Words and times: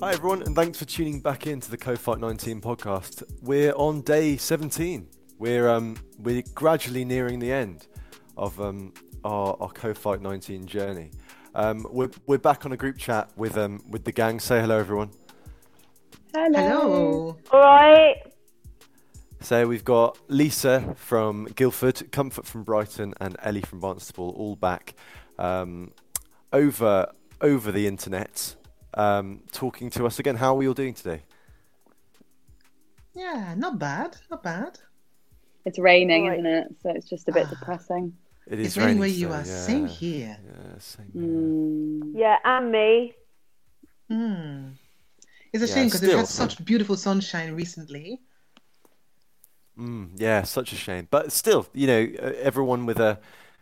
Hi, 0.00 0.12
everyone, 0.12 0.42
and 0.42 0.54
thanks 0.54 0.78
for 0.78 0.84
tuning 0.84 1.20
back 1.20 1.48
into 1.48 1.72
the 1.72 1.76
Co-Fight 1.76 2.20
19 2.20 2.60
podcast. 2.60 3.24
We're 3.42 3.72
on 3.72 4.02
day 4.02 4.36
17. 4.36 5.08
We're 5.40 5.68
um, 5.68 5.96
we're 6.20 6.44
gradually 6.54 7.04
nearing 7.04 7.40
the 7.40 7.50
end 7.50 7.88
of 8.36 8.60
um, 8.60 8.94
our, 9.24 9.56
our 9.60 9.70
Co-Fight 9.70 10.22
19 10.22 10.66
journey. 10.66 11.10
Um, 11.56 11.84
we're, 11.90 12.10
we're 12.28 12.38
back 12.38 12.64
on 12.64 12.70
a 12.70 12.76
group 12.76 12.96
chat 12.96 13.28
with 13.36 13.58
um, 13.58 13.82
with 13.90 14.04
the 14.04 14.12
gang. 14.12 14.38
Say 14.38 14.60
hello, 14.60 14.78
everyone. 14.78 15.10
Hello. 16.32 16.60
Hello. 16.60 17.38
All 17.50 17.60
right. 17.60 18.22
So 19.40 19.66
we've 19.66 19.84
got 19.84 20.16
Lisa 20.28 20.94
from 20.96 21.46
Guildford, 21.56 22.12
Comfort 22.12 22.46
from 22.46 22.62
Brighton, 22.62 23.14
and 23.20 23.36
Ellie 23.42 23.62
from 23.62 23.80
Barnstaple, 23.80 24.32
all 24.38 24.54
back 24.54 24.94
um, 25.40 25.90
over 26.52 27.10
over 27.40 27.72
the 27.72 27.88
internet, 27.88 28.54
um, 28.98 29.42
talking 29.52 29.90
to 29.90 30.06
us 30.06 30.18
again. 30.18 30.36
How 30.36 30.54
are 30.54 30.56
we 30.58 30.68
all 30.68 30.74
doing 30.74 30.94
today? 30.94 31.22
Yeah, 33.14 33.54
not 33.56 33.78
bad. 33.78 34.16
Not 34.30 34.42
bad. 34.42 34.78
It's 35.64 35.78
raining, 35.78 36.26
Right. 36.26 36.38
isn't 36.38 36.46
it? 36.46 36.66
So 36.82 36.90
it's 36.90 37.08
just 37.08 37.28
a 37.28 37.32
bit 37.32 37.48
depressing. 37.50 38.12
It 38.46 38.60
It's 38.60 38.76
raining 38.76 38.98
where 38.98 39.08
you 39.08 39.28
so, 39.28 39.34
are. 39.34 39.38
yeah. 39.38 39.44
Same 39.44 39.86
here. 39.86 40.38
Yeah, 40.44 40.78
same 40.78 41.12
here. 41.12 41.22
Mm. 41.22 42.12
Yeah, 42.14 42.36
and 42.44 42.72
me. 42.72 43.14
Hmm. 44.08 44.68
It's 45.52 45.62
a 45.62 45.66
Yeah, 45.66 45.74
shame 45.74 45.86
because 45.86 46.02
we've 46.02 46.16
had 46.16 46.28
such 46.28 46.64
beautiful 46.64 46.96
sunshine 46.96 47.54
recently. 47.54 48.20
Mm, 49.78 50.10
yeah, 50.16 50.42
such 50.42 50.72
a 50.72 50.76
shame. 50.76 51.08
But 51.10 51.32
still, 51.32 51.66
you 51.72 51.86
know, 51.86 52.08
uh, 52.20 52.32
everyone 52.38 52.86
with 52.86 52.98
a 52.98 53.20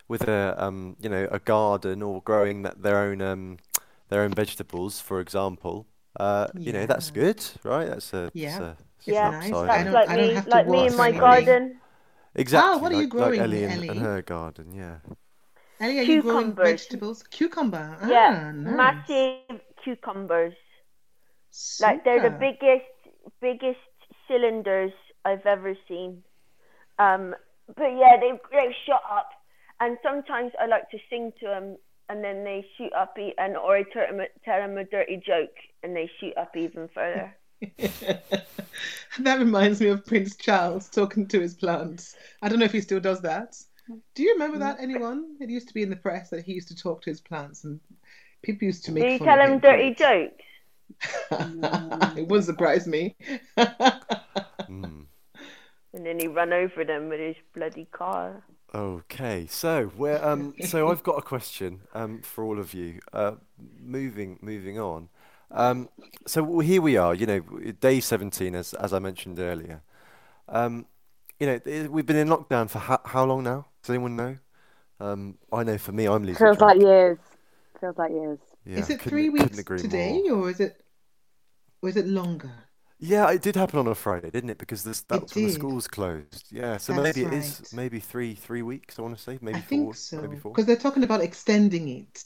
with 0.08 0.22
a 0.28 0.54
um, 0.62 0.96
you 1.00 1.08
know, 1.08 1.28
a 1.30 1.38
garden 1.38 2.02
or 2.02 2.22
growing 2.22 2.62
that 2.62 2.82
their 2.82 2.98
own 2.98 3.20
um, 3.20 3.58
their 4.08 4.22
own 4.22 4.32
vegetables, 4.32 5.00
for 5.00 5.20
example, 5.20 5.86
uh, 6.20 6.48
you 6.64 6.72
know, 6.72 6.86
that's 6.86 7.10
good, 7.10 7.44
right? 7.64 7.88
That's 7.88 8.12
a, 8.14 8.32
Yeah. 8.32 8.60
that's 8.60 8.60
a, 8.60 8.76
It's 9.06 9.22
Yeah, 9.22 9.30
nice. 9.30 9.62
upside. 9.62 9.72
I 9.72 9.82
That's 9.82 9.82
don't, 9.82 10.00
like 10.00 10.08
I 10.08 10.16
don't 10.16 10.30
me, 10.30 10.32
have 10.32 10.48
to 10.50 10.58
like 10.58 10.68
me 10.68 10.86
in 10.86 10.94
my 10.96 11.12
anything. 11.12 11.12
garden. 11.12 11.80
exactly 12.34 12.80
what 12.80 12.92
are 12.92 12.96
you 12.96 13.06
growing, 13.08 13.36
like 13.36 13.36
Ellie 13.38 13.64
in, 13.64 13.78
and 13.88 13.90
Ellie? 13.90 13.98
her 13.98 14.22
garden, 14.22 14.72
yeah. 14.74 14.98
Ellie, 15.80 15.98
are 15.98 16.02
you 16.02 16.18
growing 16.18 16.54
vegetables? 16.60 17.22
Cucumber. 17.22 17.98
Ah, 18.00 18.28
yeah, 18.28 18.52
nice. 18.54 18.96
massive 19.02 19.60
cucumbers. 19.82 20.54
Like 21.78 22.04
they're 22.04 22.20
the 22.20 22.30
biggest, 22.30 22.84
biggest 23.40 23.78
cylinders 24.28 24.92
I've 25.24 25.44
ever 25.46 25.74
seen. 25.88 26.22
Um, 26.98 27.34
but 27.76 27.88
yeah, 27.98 28.16
they 28.20 28.32
they 28.52 28.74
shot 28.86 29.02
up, 29.10 29.30
and 29.80 29.98
sometimes 30.02 30.52
I 30.60 30.66
like 30.66 30.90
to 30.90 30.98
sing 31.10 31.32
to 31.40 31.46
them, 31.46 31.76
and 32.08 32.22
then 32.22 32.44
they 32.44 32.66
shoot 32.76 32.92
up, 32.92 33.18
e- 33.18 33.34
and 33.38 33.56
or 33.56 33.76
I 33.76 33.82
tell 33.84 34.06
them, 34.06 34.26
tell 34.44 34.60
them 34.60 34.78
a 34.78 34.84
dirty 34.84 35.20
joke, 35.24 35.54
and 35.82 35.94
they 35.94 36.10
shoot 36.20 36.36
up 36.36 36.56
even 36.56 36.88
further. 36.94 37.34
that 39.18 39.38
reminds 39.38 39.80
me 39.80 39.88
of 39.88 40.04
Prince 40.04 40.36
Charles 40.36 40.88
talking 40.88 41.26
to 41.28 41.40
his 41.40 41.54
plants. 41.54 42.14
I 42.42 42.48
don't 42.48 42.58
know 42.58 42.64
if 42.66 42.72
he 42.72 42.80
still 42.80 43.00
does 43.00 43.22
that. 43.22 43.56
Do 44.14 44.22
you 44.22 44.32
remember 44.34 44.58
that, 44.58 44.78
anyone? 44.80 45.36
It 45.40 45.48
used 45.48 45.68
to 45.68 45.74
be 45.74 45.82
in 45.82 45.90
the 45.90 45.96
press 45.96 46.30
that 46.30 46.44
he 46.44 46.52
used 46.52 46.68
to 46.68 46.76
talk 46.76 47.02
to 47.02 47.10
his 47.10 47.20
plants 47.20 47.64
and 47.64 47.80
people 48.42 48.66
used 48.66 48.84
to 48.86 48.92
make 48.92 49.04
Do 49.04 49.12
you 49.12 49.18
tell 49.20 49.40
of 49.40 49.48
him. 49.48 49.58
dirty 49.60 49.94
jokes? 49.94 50.44
it 52.18 52.26
wouldn't 52.28 52.44
surprise 52.46 52.86
me. 52.86 53.16
Mm. 54.68 55.06
And 55.94 56.04
then 56.06 56.18
he 56.18 56.26
run 56.26 56.52
over 56.52 56.84
them 56.84 57.08
with 57.08 57.20
his 57.20 57.36
bloody 57.54 57.86
car. 57.92 58.42
Okay, 58.80 59.46
so 59.48 59.90
we're 59.96 60.22
um, 60.22 60.52
so 60.66 60.90
I've 60.90 61.02
got 61.02 61.16
a 61.16 61.22
question 61.22 61.80
um, 61.94 62.20
for 62.20 62.44
all 62.44 62.58
of 62.58 62.74
you. 62.74 63.00
Uh, 63.10 63.32
moving 63.80 64.38
moving 64.42 64.78
on. 64.78 65.08
Um, 65.50 65.88
so 66.26 66.58
here 66.58 66.82
we 66.82 66.98
are, 66.98 67.14
you 67.14 67.24
know, 67.24 67.40
day 67.80 68.00
17, 68.00 68.54
as 68.54 68.74
as 68.74 68.92
I 68.92 68.98
mentioned 68.98 69.38
earlier. 69.38 69.80
Um, 70.46 70.84
you 71.40 71.46
know, 71.46 71.88
we've 71.88 72.04
been 72.04 72.16
in 72.16 72.28
lockdown 72.28 72.68
for 72.68 72.78
how, 72.80 73.00
how 73.06 73.24
long 73.24 73.44
now? 73.44 73.64
Does 73.82 73.88
anyone 73.94 74.14
know? 74.14 74.36
Um, 75.00 75.38
I 75.50 75.62
know 75.64 75.78
for 75.78 75.92
me, 75.92 76.06
I'm 76.06 76.22
losing 76.24 76.34
Feels 76.44 76.58
track. 76.58 76.76
like 76.76 76.80
years. 76.82 77.18
Feels 77.80 77.96
like 77.96 78.12
years. 78.12 78.38
Yeah, 78.66 78.78
is 78.80 78.90
it 78.90 78.98
couldn't- 79.00 79.10
three 79.10 79.30
couldn't 79.30 79.56
weeks 79.68 79.82
today, 79.82 80.20
more. 80.26 80.32
or 80.44 80.50
is 80.50 80.60
it, 80.60 80.84
or 81.80 81.88
is 81.88 81.96
it 81.96 82.06
longer? 82.06 82.52
Yeah, 82.98 83.30
it 83.30 83.42
did 83.42 83.56
happen 83.56 83.78
on 83.78 83.86
a 83.86 83.94
Friday, 83.94 84.30
didn't 84.30 84.50
it? 84.50 84.58
Because 84.58 84.82
this, 84.84 85.00
that 85.02 85.20
It 85.20 85.22
was 85.22 85.34
when 85.34 85.44
the 85.44 85.50
did. 85.50 85.50
schools 85.50 85.86
closed. 85.88 86.46
Yeah, 86.50 86.76
so 86.78 86.92
That's 86.92 86.94
maybe 86.94 87.22
it 87.24 87.32
is 87.32 87.62
right. 87.62 87.72
maybe 87.72 88.00
three 88.00 88.34
three 88.34 88.62
weeks. 88.62 88.98
I 88.98 89.02
want 89.02 89.16
to 89.16 89.22
say 89.22 89.38
maybe 89.42 89.58
I 89.58 89.60
four, 89.60 89.94
think 89.94 89.94
so 89.94 90.16
maybe 90.16 90.36
four. 90.36 90.52
because 90.52 90.66
they're 90.66 90.76
talking 90.76 91.02
about 91.04 91.20
extending 91.22 91.88
it. 91.88 92.22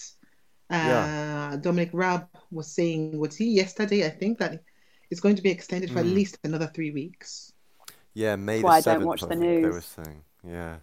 Uh, 0.70 0.76
Yeah. 0.80 1.10
Dominic 1.58 1.90
Raab 1.92 2.28
was 2.50 2.72
saying, 2.74 3.18
was 3.18 3.36
he 3.36 3.46
yesterday? 3.52 4.06
I 4.06 4.10
think 4.10 4.38
that 4.38 4.62
it's 5.10 5.20
going 5.20 5.36
to 5.36 5.42
be 5.42 5.50
extended 5.50 5.90
for 5.92 6.00
at 6.00 6.06
Mm. 6.06 6.14
least 6.14 6.38
another 6.44 6.68
three 6.68 6.92
weeks. 6.92 7.52
Yeah, 8.14 8.36
May 8.36 8.62
why 8.62 8.78
I 8.78 8.80
don't 8.80 9.04
watch 9.04 9.22
I 9.30 9.34
the 9.34 9.36
think 9.36 9.62
they 9.62 9.70
were 9.70 9.80
saying. 9.80 10.24
Yeah, 10.44 10.78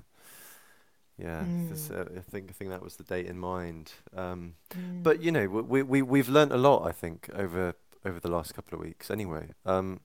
yeah. 1.18 1.46
this, 1.68 1.90
uh, 1.90 2.06
I 2.16 2.20
think 2.22 2.50
I 2.50 2.54
think 2.54 2.70
that 2.72 2.84
was 2.84 2.96
the 2.96 3.04
date 3.04 3.26
in 3.26 3.38
mind. 3.40 3.92
Um, 4.16 4.56
But 5.04 5.22
you 5.22 5.32
know, 5.32 5.48
we 5.48 5.84
we 5.84 6.02
we've 6.02 6.30
learnt 6.30 6.52
a 6.52 6.58
lot. 6.58 6.88
I 6.88 6.92
think 6.92 7.30
over 7.34 7.76
over 8.08 8.20
the 8.20 8.32
last 8.32 8.54
couple 8.56 8.78
of 8.78 8.84
weeks. 8.84 9.12
Anyway, 9.12 9.50
um, 9.66 10.00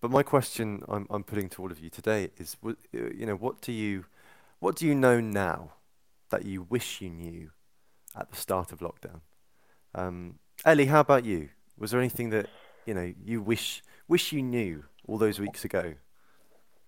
but 0.00 0.10
my 0.10 0.22
question 0.22 0.82
I'm 0.88 1.06
I'm 1.10 1.24
putting 1.24 1.48
to 1.50 1.62
all 1.62 1.70
of 1.70 1.80
you 1.80 1.90
today 1.90 2.30
is, 2.38 2.56
uh, 2.64 2.72
you 2.92 3.26
know, 3.26 3.36
what 3.36 3.60
do 3.60 3.72
you 3.72 4.06
what 4.60 4.76
do 4.76 4.86
you 4.86 4.94
know 4.94 5.20
now 5.20 5.72
that 6.30 6.44
you 6.44 6.62
wish 6.62 7.00
you 7.00 7.10
knew 7.10 7.50
at 8.16 8.30
the 8.30 8.36
start 8.36 8.72
of 8.72 8.78
lockdown? 8.80 9.20
Um, 9.94 10.38
Ellie, 10.64 10.86
how 10.86 11.00
about 11.00 11.24
you? 11.24 11.50
Was 11.78 11.90
there 11.90 12.00
anything 12.00 12.30
that 12.30 12.48
you 12.86 12.94
know 12.94 13.12
you 13.24 13.42
wish 13.42 13.82
wish 14.08 14.32
you 14.32 14.42
knew 14.42 14.84
all 15.06 15.18
those 15.18 15.38
weeks 15.40 15.64
ago? 15.64 15.94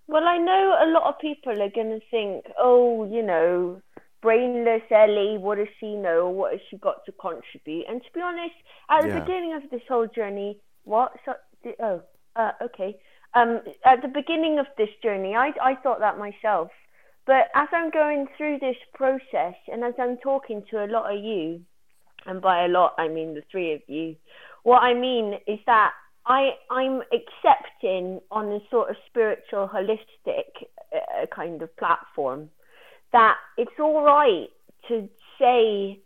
Well, 0.09 0.25
I 0.25 0.39
know 0.39 0.77
a 0.81 0.87
lot 0.93 1.09
of 1.09 1.19
people 1.19 1.61
are 1.61 1.71
going 1.71 1.91
to 1.91 2.01
think, 2.11 2.47
oh, 2.59 3.05
you 3.11 3.23
know, 3.25 3.83
brainless 4.23 4.83
Ellie, 4.91 5.39
what 5.39 5.59
does 5.59 5.69
she 5.79 5.95
know? 5.95 6.29
What 6.29 6.53
has 6.53 6.61
she 6.71 6.77
got 6.79 7.05
to 7.07 7.13
contribute? 7.13 7.85
And 7.89 8.03
to 8.03 8.13
be 8.13 8.21
honest, 8.21 8.55
at 8.91 9.03
the 9.03 9.09
Yeah. 9.09 9.21
beginning 9.21 9.55
of 9.55 9.71
this 9.71 9.83
whole 9.89 10.07
journey, 10.07 10.61
what? 10.85 11.13
So, 11.25 11.35
oh, 11.81 12.03
uh, 12.37 12.53
okay. 12.63 12.99
Um, 13.35 13.61
at 13.85 14.03
the 14.03 14.09
beginning 14.09 14.59
of 14.59 14.67
this 14.79 14.89
journey, 15.03 15.35
I, 15.37 15.53
I 15.61 15.75
thought 15.77 16.01
that 16.01 16.19
myself. 16.19 16.71
But 17.27 17.49
as 17.55 17.69
I'm 17.73 17.91
going 17.91 18.29
through 18.37 18.61
this 18.61 18.77
process 18.95 19.57
and 19.69 19.83
as 19.85 19.95
I'm 19.99 20.17
talking 20.19 20.63
to 20.71 20.85
a 20.85 20.87
lot 20.87 21.13
of 21.13 21.23
you, 21.23 21.61
and 22.25 22.41
by 22.41 22.65
a 22.65 22.69
lot, 22.69 22.95
I 22.99 23.09
mean 23.09 23.35
the 23.35 23.43
three 23.51 23.73
of 23.75 23.83
you, 23.89 24.17
what 24.63 24.79
I 24.79 24.95
mean 24.95 25.35
is 25.47 25.59
that 25.67 25.93
I 26.25 26.51
I'm 26.71 27.03
accepting 27.13 28.21
on 28.31 28.53
a 28.53 28.61
sort 28.71 28.91
of 28.91 28.97
spiritual, 29.07 29.69
holistic 29.69 30.67
uh, 30.95 31.27
kind 31.35 31.63
of 31.63 31.77
platform 31.77 32.51
that 33.13 33.37
it's 33.57 33.79
all 33.79 34.03
right 34.03 34.49
to 34.89 35.09
say 35.39 36.01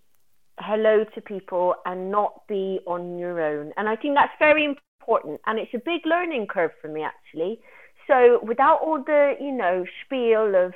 hello 0.58 1.04
to 1.14 1.20
people 1.20 1.74
and 1.86 2.10
not 2.10 2.46
be 2.48 2.80
on 2.86 3.18
your 3.18 3.40
own. 3.40 3.72
And 3.76 3.88
I 3.88 3.96
think 3.96 4.14
that's 4.14 4.32
very 4.38 4.64
important. 4.64 5.40
And 5.46 5.58
it's 5.58 5.72
a 5.74 5.78
big 5.78 6.02
learning 6.04 6.46
curve 6.46 6.72
for 6.80 6.88
me 6.88 7.02
actually. 7.02 7.60
So 8.06 8.40
without 8.42 8.80
all 8.80 9.02
the, 9.02 9.34
you 9.40 9.52
know, 9.52 9.84
spiel 10.04 10.54
of 10.54 10.74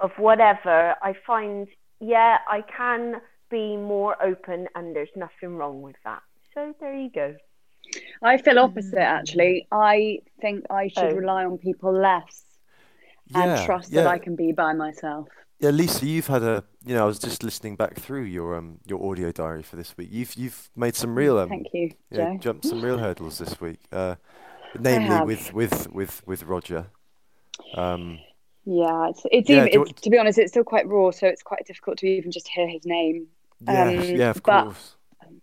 of 0.00 0.12
whatever, 0.16 0.94
I 1.02 1.14
find 1.26 1.66
yeah, 2.00 2.38
I 2.48 2.62
can 2.62 3.20
be 3.50 3.76
more 3.76 4.20
open 4.22 4.68
and 4.74 4.94
there's 4.94 5.08
nothing 5.16 5.56
wrong 5.56 5.82
with 5.82 5.96
that. 6.04 6.22
So 6.54 6.74
there 6.80 6.94
you 6.94 7.10
go. 7.10 7.34
I 8.22 8.36
feel 8.38 8.54
mm. 8.54 8.64
opposite 8.64 8.98
actually. 9.00 9.66
I 9.72 10.20
think 10.40 10.64
I 10.70 10.88
should 10.88 11.12
Oh. 11.12 11.16
rely 11.16 11.44
on 11.44 11.58
people 11.58 11.92
less 11.92 12.44
and 13.34 13.50
Yeah, 13.52 13.66
trust 13.66 13.92
yeah. 13.92 14.02
that 14.02 14.10
I 14.10 14.18
can 14.18 14.36
be 14.36 14.52
by 14.52 14.72
myself. 14.72 15.28
Yeah, 15.60 15.70
Lisa, 15.70 16.06
you've 16.06 16.28
had 16.28 16.42
a 16.42 16.64
you 16.84 16.94
know 16.94 17.02
I 17.02 17.06
was 17.06 17.18
just 17.18 17.42
listening 17.42 17.74
back 17.76 17.96
through 17.98 18.22
your 18.22 18.54
um 18.56 18.78
your 18.86 19.04
audio 19.10 19.32
diary 19.32 19.62
for 19.62 19.76
this 19.76 19.96
week. 19.96 20.08
You've 20.12 20.34
you've 20.36 20.70
made 20.76 20.94
some 20.94 21.16
real 21.16 21.38
um 21.38 21.48
Thank 21.48 21.66
you, 21.72 21.90
you 22.10 22.18
know, 22.18 22.38
jumped 22.40 22.64
some 22.64 22.80
real 22.80 22.98
hurdles 22.98 23.38
this 23.38 23.60
week. 23.60 23.80
Uh, 23.90 24.14
namely 24.78 25.24
with 25.24 25.52
with 25.52 25.90
with 25.92 26.26
with 26.26 26.44
Roger. 26.44 26.86
Um, 27.74 28.20
Yeah, 28.64 29.08
it's 29.08 29.22
it's 29.32 29.50
Yeah, 29.50 29.66
even 29.66 29.82
it's, 29.88 30.00
to 30.02 30.10
be 30.10 30.18
honest, 30.18 30.38
it's 30.38 30.52
still 30.52 30.64
quite 30.64 30.86
raw, 30.86 31.10
so 31.10 31.26
it's 31.26 31.42
quite 31.42 31.64
difficult 31.66 31.98
to 31.98 32.06
even 32.06 32.30
just 32.30 32.46
hear 32.48 32.68
his 32.68 32.86
name. 32.86 33.26
yeah, 33.60 33.88
Um, 33.88 34.02
yeah, 34.04 34.30
of 34.30 34.42
but- 34.42 34.64
course. 34.64 34.94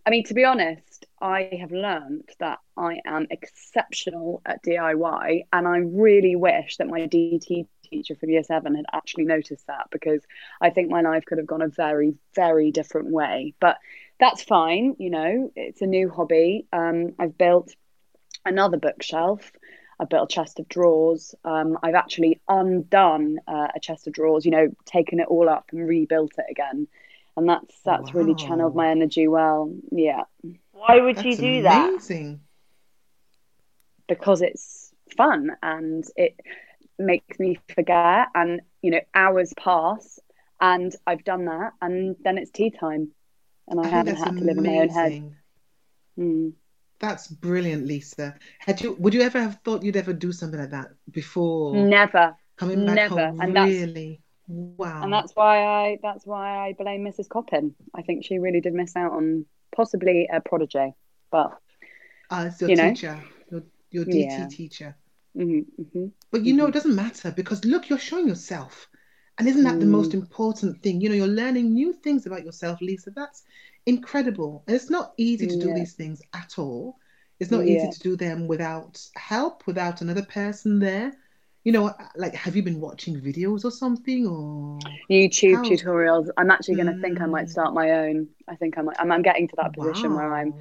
I 0.08 0.10
mean, 0.12 0.24
to 0.26 0.34
be 0.34 0.44
honest, 0.46 1.06
I 1.22 1.50
have 1.60 1.72
learned 1.72 2.30
that 2.40 2.60
I 2.78 3.00
am 3.06 3.28
exceptional 3.32 4.42
at 4.46 4.64
DIY, 4.64 5.46
and 5.52 5.68
I 5.68 5.78
really 5.78 6.36
wish 6.36 6.78
that 6.78 6.88
my 6.88 7.02
DT 7.08 7.68
teacher 7.90 8.16
from 8.16 8.30
year 8.30 8.44
seven 8.44 8.76
had 8.76 8.86
actually 8.92 9.26
noticed 9.26 9.68
that 9.68 9.88
because 9.92 10.22
I 10.62 10.70
think 10.70 10.90
my 10.90 11.02
life 11.02 11.26
could 11.26 11.38
have 11.38 11.48
gone 11.48 11.62
a 11.62 11.68
very, 11.68 12.16
very 12.34 12.72
different 12.72 13.10
way. 13.10 13.54
But 13.60 13.78
that's 14.20 14.44
fine, 14.44 14.96
you 15.00 15.10
know, 15.10 15.52
it's 15.56 15.82
a 15.82 15.88
new 15.88 16.10
hobby. 16.10 16.68
Um, 16.72 17.16
I've 17.20 17.38
built 17.38 17.74
another 18.46 18.78
bookshelf. 18.78 19.52
I've 20.00 20.10
built 20.10 20.32
a 20.32 20.36
chest 20.36 20.60
of 20.60 20.68
drawers. 20.68 21.36
Um, 21.44 21.78
I've 21.82 21.96
actually 21.96 22.42
undone 22.48 23.40
uh, 23.48 23.68
a 23.76 23.80
chest 23.80 24.08
of 24.08 24.14
drawers, 24.14 24.46
you 24.46 24.52
know, 24.52 24.70
taken 24.86 25.20
it 25.20 25.28
all 25.28 25.50
up 25.50 25.70
and 25.72 25.88
rebuilt 25.88 26.34
it 26.38 26.46
again. 26.50 26.88
And 27.38 27.50
that's 27.50 27.80
that's 27.84 28.14
really 28.14 28.36
channeled 28.36 28.76
my 28.76 28.90
energy 28.90 29.28
well. 29.28 29.74
Yeah. 29.92 30.24
Why 30.72 31.02
would 31.02 31.18
you 31.18 31.36
That's 31.36 31.42
do 31.42 31.62
that? 31.64 32.40
because 34.08 34.42
it's 34.42 34.94
fun 35.18 35.52
and 35.62 36.06
it 36.16 36.40
makes 36.98 37.40
me 37.40 37.60
forget 37.74 38.28
and 38.34 38.62
you 38.82 38.92
know 38.92 39.02
hours 39.14 39.54
pass 39.58 40.20
and 40.62 40.96
I've 41.06 41.24
done 41.24 41.46
that 41.46 41.72
and 41.82 42.16
then 42.24 42.38
it's 42.38 42.52
tea 42.52 42.72
time 42.72 43.12
and 43.68 43.80
I, 43.80 43.84
I 43.84 43.88
haven't 43.88 44.16
that's 44.16 44.26
had 44.26 44.38
to 44.38 44.44
live 44.44 44.58
in 44.58 44.64
my 44.64 44.78
own 44.78 44.90
head. 44.90 45.36
Mm. 46.18 46.54
That's 47.00 47.28
brilliant, 47.28 47.86
Lisa. 47.86 48.36
Had 48.60 48.82
you 48.82 48.94
would 48.94 49.14
you 49.14 49.22
ever 49.22 49.40
have 49.42 49.60
thought 49.66 49.84
you'd 49.84 49.98
ever 49.98 50.14
do 50.14 50.32
something 50.32 50.60
like 50.60 50.72
that 50.72 50.92
before 51.12 51.76
Never. 51.76 52.36
coming 52.56 52.86
back 52.86 52.96
never, 52.96 53.28
home? 53.28 53.42
and 53.42 53.56
that's- 53.56 53.70
really? 53.74 54.22
Wow. 54.48 55.02
And 55.04 55.12
that's 55.12 55.36
why 55.36 55.64
I 55.66 55.98
that's 56.04 56.26
why 56.26 56.68
I 56.68 56.74
blame 56.74 57.04
Mrs. 57.04 57.28
Coppin. 57.28 57.74
I 57.96 58.04
think 58.04 58.24
she 58.24 58.38
really 58.38 58.62
did 58.62 58.74
miss 58.74 58.96
out 58.96 59.12
on 59.14 59.46
possibly 59.76 60.30
a 60.32 60.40
protege. 60.40 60.94
But 61.32 61.58
uh, 62.30 62.52
your 62.60 62.70
you 62.70 62.76
know. 62.76 62.90
teacher, 62.90 63.20
your 63.50 63.64
your 63.90 64.06
DT 64.06 64.26
Yeah. 64.30 64.48
teacher. 64.48 64.96
Mhm, 65.36 65.66
mhm. 65.78 66.12
But 66.32 66.46
you 66.46 66.54
know, 66.54 66.68
it 66.68 66.74
doesn't 66.74 66.96
matter 66.96 67.32
because 67.32 67.66
look, 67.66 67.90
you're 67.90 68.00
showing 68.00 68.28
yourself. 68.28 68.90
And 69.38 69.48
isn't 69.48 69.64
that 69.64 69.80
the 69.80 69.86
Mm. 69.86 69.92
most 69.92 70.14
important 70.14 70.82
thing? 70.82 71.02
You 71.02 71.10
know, 71.10 71.16
you're 71.16 71.28
learning 71.28 71.74
new 71.74 71.94
things 71.94 72.26
about 72.26 72.46
yourself, 72.46 72.82
Lisa. 72.82 73.12
That's 73.12 73.44
incredible. 73.86 74.64
And 74.68 74.76
it's 74.76 74.90
not 74.90 75.14
easy 75.18 75.48
to 75.48 75.58
do 75.58 75.68
Yeah. 75.68 75.74
these 75.74 75.94
things 75.94 76.22
at 76.34 76.58
all. 76.58 76.98
It's 77.40 77.52
not 77.52 77.66
easy 77.66 77.90
to 77.90 78.00
do 78.00 78.16
them 78.16 78.48
without 78.48 79.02
help, 79.16 79.68
without 79.68 80.02
another 80.02 80.24
person 80.24 80.80
there. 80.80 81.14
You 81.64 81.74
know, 81.74 81.94
like, 82.16 82.34
have 82.36 82.56
you 82.56 82.64
been 82.64 82.80
watching 82.80 83.20
videos 83.20 83.66
or 83.66 83.72
something? 83.72 84.26
Or 84.28 85.00
YouTube 85.10 85.58
How- 85.58 85.64
tutorials. 85.64 86.30
I'm 86.38 86.52
actually 86.52 86.76
going 86.76 86.88
to 86.88 86.96
think 86.96 87.22
I 87.22 87.26
might 87.26 87.48
Mm. 87.48 87.50
start 87.50 87.74
my 87.74 87.92
own. 87.92 88.30
I 88.48 88.56
think 88.56 88.78
I 88.78 88.82
might. 88.82 88.96
I'm, 89.00 89.12
I'm 89.12 89.22
getting 89.22 89.48
to 89.50 89.56
that 89.58 89.74
position 89.74 90.14
where 90.14 90.34
I 90.34 90.46
Wow. 90.46 90.54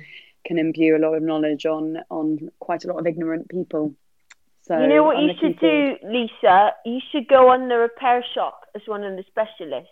can 0.45 0.59
imbue 0.59 0.97
a 0.97 0.99
lot 0.99 1.15
of 1.15 1.23
knowledge 1.23 1.67
on 1.67 1.99
on 2.11 2.51
quite 2.59 2.85
a 2.85 2.89
lot 2.89 2.99
of 2.99 3.07
ignorant 3.07 3.49
people. 3.49 3.95
So 4.67 4.81
you 4.81 4.87
know 4.89 5.03
what 5.05 5.19
I'm 5.19 5.25
you 5.29 5.35
should 5.39 5.59
forward- 5.61 5.99
do, 6.01 6.09
Lisa? 6.09 6.75
You 6.87 6.99
should 7.11 7.29
go 7.29 7.51
on 7.51 7.69
the 7.69 7.77
repair 7.77 8.25
shop 8.35 8.65
as 8.75 8.81
one 8.87 9.05
of 9.05 9.15
the 9.17 9.23
specialists. 9.25 9.91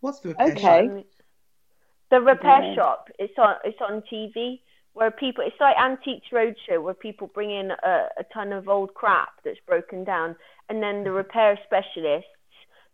What's 0.00 0.18
the 0.20 0.30
repair 0.30 0.46
Okay. 0.52 0.58
shop? 0.60 0.90
Um, 0.96 1.04
The 2.10 2.20
repair 2.20 2.62
Yeah. 2.62 2.74
shop. 2.76 3.10
It's 3.18 3.36
on. 3.36 3.56
It's 3.64 3.80
on 3.80 4.00
TV 4.02 4.62
where 4.92 5.10
people. 5.10 5.42
It's 5.44 5.58
like 5.60 5.76
Antiques 5.76 6.28
Roadshow 6.30 6.80
where 6.82 6.94
people 6.94 7.26
bring 7.26 7.50
in 7.50 7.72
a, 7.72 8.08
a 8.16 8.24
ton 8.32 8.52
of 8.52 8.68
old 8.68 8.94
crap 8.94 9.30
that's 9.42 9.58
broken 9.66 10.04
down, 10.04 10.36
and 10.68 10.80
then 10.82 11.02
the 11.02 11.10
repair 11.10 11.58
specialists 11.64 12.30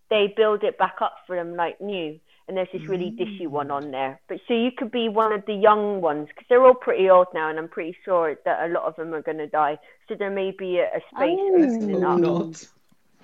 they 0.09 0.29
build 0.29 0.65
it 0.65 0.77
back 0.79 0.97
up 1.03 1.17
for 1.27 1.37
them 1.37 1.57
like 1.57 1.79
new. 1.81 2.19
And 2.52 2.58
there's 2.58 2.69
this 2.70 2.87
really 2.87 3.10
dishy 3.19 3.46
one 3.49 3.70
on 3.70 3.93
there. 3.93 4.20
But 4.28 4.40
so 4.46 4.52
you 4.52 4.72
could 4.76 4.90
be 4.90 5.08
one 5.08 5.32
of 5.32 5.43
the 5.46 5.54
young 5.54 6.02
ones 6.02 6.28
because 6.28 6.44
they're 6.50 6.62
all 6.62 6.75
pretty 6.75 7.08
old 7.08 7.28
now, 7.32 7.49
and 7.49 7.58
I'm 7.58 7.66
pretty 7.69 7.96
sure 8.04 8.37
that 8.44 8.69
a 8.69 8.69
lot 8.70 8.84
of 8.84 8.94
them 8.96 9.14
are 9.14 9.22
going 9.22 9.38
to 9.38 9.46
die. 9.46 9.78
So 10.06 10.16
there 10.16 10.31
may 10.31 10.50
be 10.50 10.76
a, 10.78 10.82
a 10.84 11.00
space 11.14 11.38
Oh. 11.40 11.56
Let's 11.58 11.75
opening 11.76 12.04
up. 12.04 12.19
not. 12.19 12.69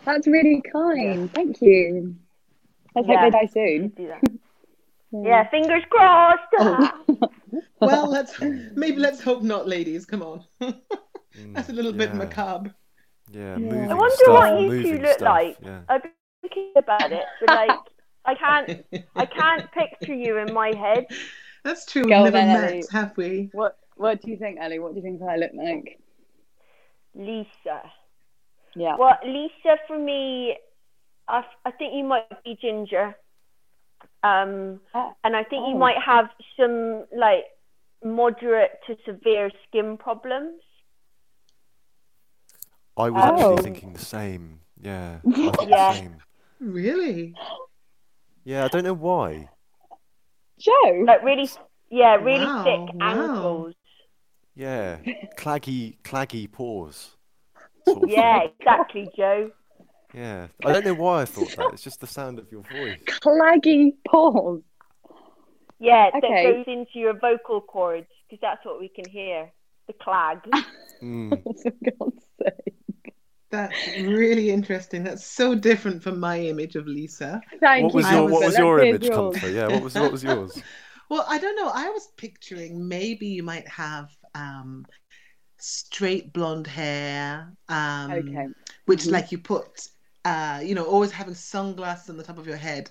That's 0.06 0.26
really 0.26 0.62
kind. 0.72 1.30
Thank 1.34 1.60
you. 1.60 2.16
Let's 2.94 3.06
Yeah. 3.06 3.20
hope 3.20 3.32
they 3.32 3.38
die 3.38 3.46
soon. 3.52 3.88
Do 3.88 4.06
that. 4.06 4.22
Yeah, 5.12 5.46
fingers 5.50 5.82
crossed. 5.90 6.40
Oh. 6.58 6.90
Well, 7.80 8.08
let's 8.10 8.40
maybe 8.40 8.96
let's 8.96 9.20
hope 9.20 9.42
not, 9.42 9.68
ladies. 9.68 10.06
Come 10.06 10.22
on. 10.22 10.44
Mm, 10.62 10.74
That's 11.54 11.68
a 11.68 11.72
little 11.72 11.92
bit 11.92 12.14
macabre. 12.14 12.74
Yeah, 13.30 13.58
Yeah. 13.58 13.88
I 13.90 13.94
wonder 13.94 14.14
stuff, 14.16 14.52
what 14.54 14.60
you 14.70 14.82
two 14.82 14.98
look 15.02 15.12
stuff, 15.18 15.20
like. 15.20 15.56
Yeah. 15.62 15.80
I've 15.88 16.02
been 16.02 16.12
thinking 16.42 16.72
about 16.76 17.12
it, 17.12 17.24
but 17.40 17.54
like 17.54 17.78
I 18.28 18.34
can't 18.34 18.84
I 19.16 19.26
can't 19.26 19.66
picture 19.72 20.14
you 20.14 20.36
in 20.38 20.52
my 20.52 20.70
head. 20.74 21.06
That's 21.64 21.84
true. 21.86 22.04
Go 22.04 22.24
We've 22.24 22.32
never 22.32 22.38
on, 22.38 22.46
met, 22.48 22.70
Ellie. 22.70 22.84
have 22.92 23.16
we? 23.16 23.48
What 23.52 23.78
What 23.96 24.20
do 24.22 24.30
you 24.30 24.36
think, 24.36 24.58
Ellie? 24.60 24.78
What 24.78 24.92
do 24.92 24.96
you 25.00 25.02
think 25.02 25.22
I 25.22 25.36
look 25.36 25.52
like? 25.54 25.98
Lisa. 27.14 27.78
Yeah. 28.76 28.96
Well, 28.96 29.16
Lisa 29.24 29.78
for 29.86 29.98
me, 29.98 30.56
I, 31.26 31.42
I 31.64 31.70
think 31.72 31.94
you 31.94 32.04
might 32.04 32.44
be 32.44 32.56
ginger. 32.60 33.16
Um, 34.22 34.80
Ah, 34.94 35.14
and 35.24 35.34
I 35.34 35.42
think 35.42 35.66
you 35.68 35.74
oh. 35.74 35.78
might 35.78 35.98
have 36.04 36.26
some 36.58 37.06
like 37.16 37.44
moderate 38.04 38.72
to 38.86 38.96
severe 39.06 39.50
skin 39.66 39.96
problems. 39.96 40.60
I 42.96 43.10
was 43.10 43.22
Oh. 43.24 43.34
actually 43.52 43.62
thinking 43.62 43.92
the 43.94 44.04
same. 44.04 44.60
Yeah, 44.80 45.18
Yeah. 45.24 45.50
the 45.50 45.92
same. 45.94 46.16
Really? 46.60 47.34
Yeah, 48.48 48.64
I 48.64 48.68
don't 48.68 48.84
know 48.84 48.94
why. 48.94 49.50
Joe. 50.58 51.04
Like 51.06 51.22
really, 51.22 51.50
yeah, 51.90 52.14
really 52.14 52.46
Wow, 52.46 52.64
thick 52.64 52.94
wow. 52.94 53.02
ankles. 53.02 53.74
Yeah, 54.56 55.00
claggy, 55.36 55.98
claggy 56.02 56.50
paws. 56.50 57.10
sort 57.84 58.04
of 58.08 58.10
Yeah, 58.10 58.40
thing. 58.40 58.50
exactly, 58.58 59.10
Joe. 59.14 59.50
Yeah, 60.14 60.46
I 60.64 60.72
don't 60.72 60.86
know 60.86 60.94
why 60.94 61.20
I 61.20 61.24
thought 61.26 61.54
that. 61.56 61.74
It's 61.74 61.82
just 61.82 62.00
the 62.00 62.06
sound 62.06 62.38
of 62.38 62.50
your 62.50 62.62
voice. 62.62 63.02
Claggy 63.06 63.92
paws. 64.08 64.62
Yeah, 65.78 66.08
Okay. 66.14 66.20
that 66.20 66.42
goes 66.42 66.64
into 66.74 66.98
your 66.98 67.18
vocal 67.18 67.60
cords 67.60 68.06
because 68.30 68.40
that's 68.40 68.64
what 68.64 68.80
we 68.80 68.88
can 68.88 69.06
hear. 69.10 69.52
The 69.88 69.92
clag. 69.92 70.38
Mm. 71.02 71.44
For 71.62 71.70
God's 72.00 72.24
sake. 72.42 72.77
That's 73.50 73.86
really 73.98 74.50
interesting. 74.50 75.04
That's 75.04 75.24
so 75.24 75.54
different 75.54 76.02
from 76.02 76.20
my 76.20 76.38
image 76.38 76.76
of 76.76 76.86
Lisa. 76.86 77.40
Thank 77.60 77.84
What 77.84 77.92
you. 77.92 77.96
was 77.96 78.10
your 78.10 78.22
was- 78.24 78.32
What 78.32 78.44
was 78.46 78.58
your 78.58 78.80
image, 78.80 79.04
yours. 79.04 79.16
Comfort? 79.16 79.48
Yeah, 79.52 79.68
what 79.68 79.82
was 79.82 79.94
what 79.94 80.12
was 80.12 80.22
yours? 80.22 80.62
Well, 81.10 81.24
I 81.26 81.38
don't 81.38 81.56
know. 81.56 81.70
I 81.72 81.88
was 81.88 82.08
picturing 82.18 82.86
maybe 82.86 83.28
you 83.28 83.42
might 83.42 83.66
have 83.66 84.14
um, 84.34 84.84
straight 85.56 86.34
blonde 86.34 86.66
hair, 86.66 87.50
um, 87.70 88.10
Okay. 88.12 88.46
which 88.84 89.04
Mhm. 89.04 89.12
like 89.12 89.32
you 89.32 89.38
put, 89.38 89.88
uh, 90.26 90.60
you 90.62 90.74
know, 90.74 90.84
always 90.84 91.10
having 91.10 91.32
sunglasses 91.32 92.10
on 92.10 92.18
the 92.18 92.22
top 92.22 92.36
of 92.36 92.46
your 92.46 92.58
head. 92.58 92.90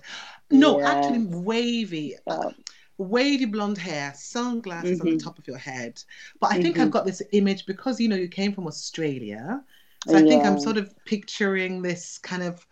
No, 0.50 0.80
Yeah. 0.80 0.90
actually 0.90 1.26
wavy, 1.26 2.16
uh, 2.26 2.50
wavy 2.98 3.44
blonde 3.44 3.78
hair, 3.78 4.12
sunglasses 4.16 5.00
on 5.00 5.06
the 5.06 5.12
Mhm. 5.12 5.22
top 5.22 5.38
of 5.38 5.46
your 5.46 5.58
head. 5.58 6.02
But 6.40 6.50
I 6.52 6.60
think 6.60 6.76
I've 6.80 6.88
Mhm. 6.88 6.92
got 6.92 7.06
this 7.06 7.22
image 7.30 7.66
because 7.66 8.00
you 8.00 8.08
know 8.08 8.16
you 8.16 8.26
came 8.28 8.52
from 8.52 8.66
Australia, 8.66 9.62
so 10.08 10.16
I 10.16 10.22
think 10.22 10.44
I'm 10.44 10.58
sort 10.58 10.76
of 10.78 10.92
picturing 11.04 11.82
this 11.82 12.18
kind 12.18 12.42
of, 12.42 12.66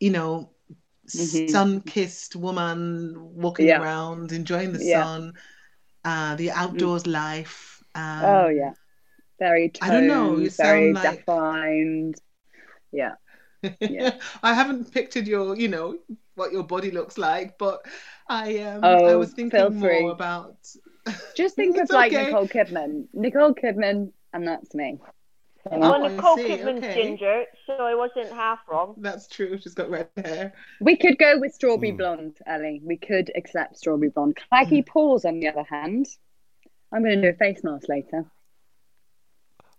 you 0.00 0.10
know, 0.10 0.50
Mhm. 1.06 1.50
sun-kissed 1.50 2.36
woman 2.36 3.14
walking 3.34 3.66
Yeah. 3.66 3.82
around, 3.82 4.32
enjoying 4.32 4.72
the 4.72 4.84
Yeah. 4.84 5.02
sun, 5.02 5.32
uh, 6.04 6.36
the 6.36 6.50
outdoors 6.52 7.06
life. 7.06 7.82
Um, 7.94 8.24
oh 8.24 8.48
yeah. 8.48 8.72
Very 9.40 9.70
toned, 9.70 9.90
I 9.90 9.94
don't 9.94 10.06
know, 10.06 10.36
you 10.36 10.50
very 10.50 10.92
like- 10.92 11.18
defined. 11.18 12.16
Yeah. 12.92 13.14
Yeah. 13.80 14.18
I 14.42 14.54
haven't 14.54 14.92
pictured 14.92 15.26
your, 15.26 15.56
you 15.56 15.68
know, 15.68 15.98
what 16.36 16.52
your 16.52 16.62
body 16.62 16.90
looks 16.90 17.18
like, 17.18 17.58
but 17.58 17.84
I 18.28 18.58
um 18.58 18.84
I 18.84 19.02
Oh, 19.02 19.18
was 19.18 19.32
thinking 19.32 19.74
more 19.76 20.10
about 20.12 20.56
Just 21.34 21.56
think 21.60 21.76
of 21.78 21.90
like. 21.90 22.12
Nicole 22.12 22.46
Kidman. 22.46 23.08
Nicole 23.12 23.54
Kidman, 23.54 24.12
and 24.32 24.46
that's 24.46 24.74
me. 24.74 24.98
You 25.66 25.72
Oh, 25.72 25.78
know? 25.78 25.90
well, 25.90 26.04
I 26.04 26.08
Nicole 26.08 26.36
see, 26.36 26.44
Kidman's 26.48 26.84
okay. 26.84 26.94
ginger, 26.94 27.44
so 27.66 27.74
I 27.74 27.94
wasn't 27.94 28.32
half 28.32 28.60
wrong. 28.68 28.94
that's 28.98 29.28
true. 29.28 29.58
She's 29.60 29.74
got 29.74 29.90
red 29.90 30.08
hair. 30.16 30.54
We 30.80 30.96
could 30.96 31.18
go 31.18 31.38
with 31.38 31.52
strawberry 31.52 31.92
Mm. 31.92 31.98
blonde, 31.98 32.38
Ellie. 32.46 32.80
We 32.82 32.96
could 32.96 33.30
accept 33.36 33.76
strawberry 33.76 34.08
blonde. 34.08 34.38
Claggy 34.50 34.86
paws, 34.86 35.24
on 35.26 35.38
the 35.40 35.48
other 35.48 35.64
hand. 35.64 36.06
I'm 36.92 37.02
going 37.02 37.16
to 37.20 37.22
do 37.22 37.28
a 37.28 37.38
face 37.38 37.62
mask 37.62 37.88
later. 37.88 38.24